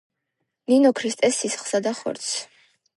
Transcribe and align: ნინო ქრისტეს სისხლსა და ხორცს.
ნინო 0.71 0.93
ქრისტეს 1.01 1.37
სისხლსა 1.43 1.85
და 1.89 1.97
ხორცს. 2.03 2.37